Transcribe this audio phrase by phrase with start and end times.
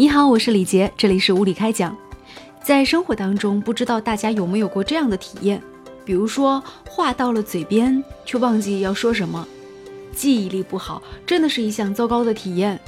[0.00, 1.98] 你好，我是李杰，这里是物理开讲。
[2.62, 5.60] 在生活当中，不知道大家有没有过这样的体验？
[6.04, 9.44] 比如说话到了嘴边，却忘记要说什么，
[10.14, 12.78] 记忆力不好，真的是一项糟糕的体验。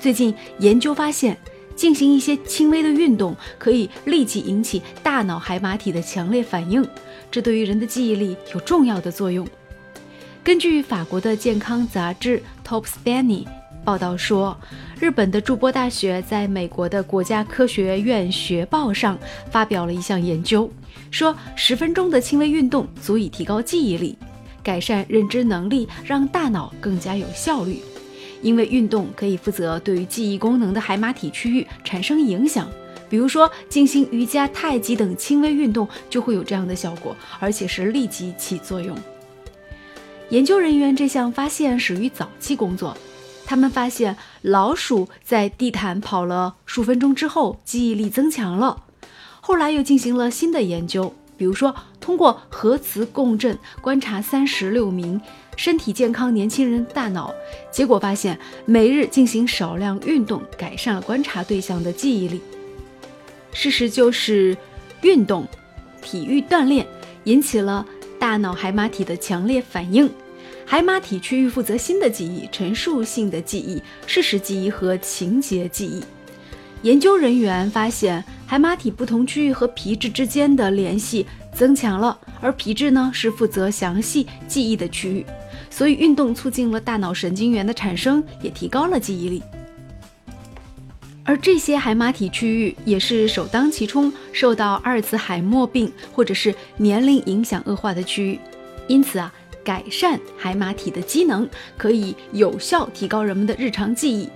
[0.00, 1.38] 最近研究发现，
[1.76, 6.84] 进行一些轻微的运动，可以立即引起大脑海马体的强烈反应，
[7.30, 9.46] 这对于人的记忆力有重要的作用。
[10.42, 13.44] 根据法国的健康杂志《Top Spany》。
[13.88, 14.54] 报道说，
[15.00, 19.18] 日本的筑波大学在美国的国家科学院学报上
[19.50, 20.70] 发表了一项研究，
[21.10, 24.18] 说十分钟的轻微运动足以提高记忆力，
[24.62, 27.80] 改善认知能力，让大脑更加有效率。
[28.42, 32.68] 因为运动可以负责对于记忆功能的海马体区域产生影响，
[33.08, 38.94] 比如说进行瑜伽、太极等轻微运动就会有这样的效果，而且是立即起作用。
[40.28, 42.94] 研究人员这项发现始于早期工作。
[43.48, 48.84] 他们发现老鼠在地毯跑了数分钟之后，记忆力增强了。
[49.40, 55.18] 后来又进行了新的研究，比如说通过核磁共振观察三十六名
[55.56, 57.32] 身体健康年轻人大脑，
[57.72, 62.42] 结果发现每日进行少量运动，改善了观察对象的记忆力。
[63.54, 64.54] 事实就是，
[65.00, 65.48] 运动、
[66.02, 66.86] 体育锻炼
[67.24, 67.86] 引起了
[68.18, 70.10] 大脑海马体的强烈反应。
[70.70, 76.04] 海马体区域负责新的记忆、陈述性的记忆、事实记忆和情节记忆。
[76.82, 85.24] 研究人员发现，海马体不同区域和皮质之间的联系增强了，而皮质呢是负责详细记忆的区域，
[85.70, 89.42] 所以运动促进了大脑神经元的产生，也提高了记忆力。
[91.24, 98.38] 而这些海马体区域也是首当其冲受到阿尔茨海默病或者是年龄影响恶化的区域，
[98.86, 99.32] 因此啊。
[99.68, 104.26] 改善海马体的机能，可以有效提高人们的日常记忆。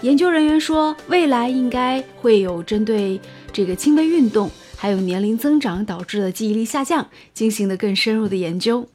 [0.00, 3.20] 研究人员说，未来应该会有针对
[3.52, 8.88] 这个轻微运动还有年龄增长导致的记忆力下降进行的更深入的研究。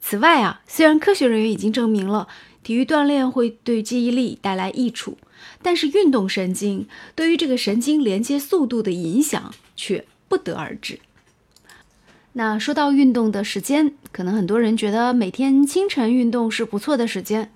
[0.00, 2.28] 此外啊，虽然科学人员已经证明了
[2.62, 5.18] 体育锻炼会对记忆力带来益处，
[5.60, 6.86] 但是运动神经
[7.16, 11.00] 对于这个神经连接速度的影响却不得而知。
[12.36, 17.52] 那说到运动的时间，可能很多人觉得每天清晨运动是不错的时间。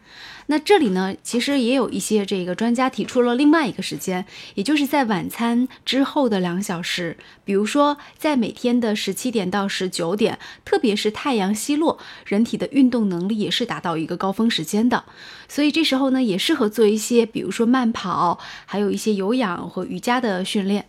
[0.47, 4.25] 那这里呢，其实也有一些这个专家提出了另外一个时间，
[4.55, 7.17] 也就是在晚餐之后的两小时。
[7.45, 15.05] 比如说，在每天的十七点到十九点，特别是太阳西落，人体的运动能力也是达到一个高峰时间的。
[15.49, 20.87] 所以这时候呢，也适合做一些，比如说慢跑，还有一些有氧和瑜伽的训练。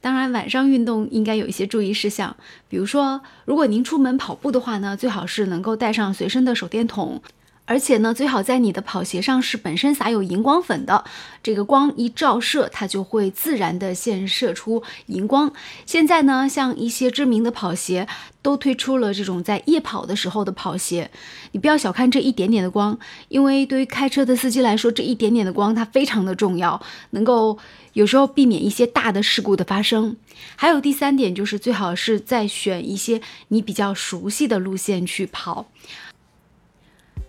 [0.00, 2.36] 当然，晚上运动应该有一些注意事项，
[2.68, 7.20] 比如说，如果您出门跑步的话呢，最好是能够带上随身的手电筒。
[7.66, 11.04] 而且呢，最好在你的跑鞋上是本身撒有荧光粉的，
[11.42, 15.50] 这个光一照射，它就会自然的现射出荧光。
[15.86, 18.06] 现在呢，像一些知名的跑鞋
[18.42, 21.10] 都推出了这种在夜跑的时候的跑鞋，
[21.52, 22.98] 你不要小看这一点点的光，
[23.28, 27.58] 因为对于开车的司机来说，这一点点的光它非常的重要，能够
[27.94, 30.16] 有时候避免一些大的事故的发生。
[30.56, 35.66] 还有第三点就是，最好是在选一些你比较熟悉的路线去跑。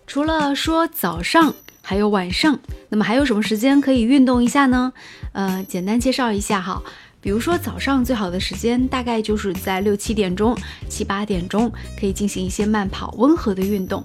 [0.06, 2.58] 除了说早上，还有晚上，
[2.88, 4.92] 那么还有什么时间可以运动一下呢？
[5.32, 6.82] 呃，简单介绍一下哈。
[7.20, 10.56] 比如说早上最好的时间大概就是在六七点钟、
[10.88, 14.04] 七八点钟，可以进行一些慢跑、温和的运动。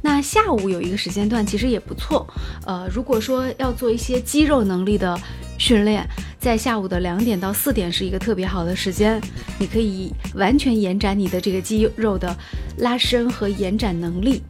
[0.00, 2.24] 那下午有一个时间段其实也不错。
[2.64, 5.20] 呃，如果说要做一些肌肉能力的
[5.58, 6.08] 训练，
[6.40, 9.20] 在下午的两点到四点是一个特别好的时间，
[9.58, 12.34] 你可以完全延展你的这个肌肉的
[12.78, 14.40] 拉伸和延展能力。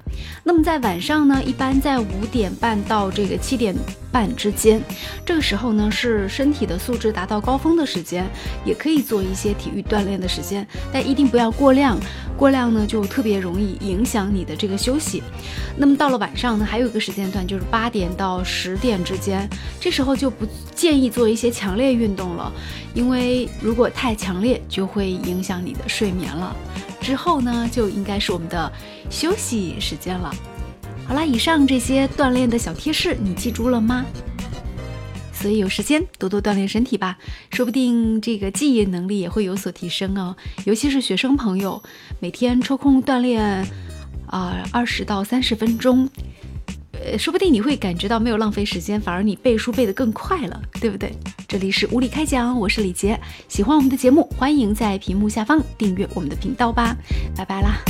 [0.45, 3.75] 那么在晚上呢，一般在五点半到这个七点
[4.13, 4.81] 半之间，
[5.25, 8.25] 这个时候呢是身体的素质达到高峰的时间，
[8.65, 11.99] 也可以做一些体育锻炼的时间，但一定不要过量，
[12.37, 15.23] 过量呢就特别容易影响你的这个休息。
[15.77, 19.49] 那么到了晚上呢，还有一个时间段就是八点到十点之间，
[19.81, 22.53] 这时候就不建议做一些强烈烈运动了，
[22.95, 26.55] 因为如果太强烈就会影响你的睡眠了。
[27.01, 28.71] 之后呢，就应该是我们的
[29.11, 30.31] 休息时间了。
[31.07, 34.05] 好啦，以上这些锻炼的小贴士，你记住了吗？
[35.33, 37.17] 所以有时间多多锻炼身体吧，
[37.51, 40.37] 说不定这个记忆能力也会有所提升哦。
[40.67, 41.83] 尤其是学生朋友，
[42.21, 43.67] 每天抽空锻炼
[44.27, 46.09] 啊二十到三十分钟。
[47.05, 51.13] 呃，说不定你会感觉到没有浪费时间，反而你背书背得更快了，对不对？
[51.49, 53.19] 这里是无理开讲，我是李杰。
[53.49, 56.97] 喜欢我们的节目，欢迎在屏幕下方订阅我们的频道吧，
[57.37, 57.81] 拜拜啦。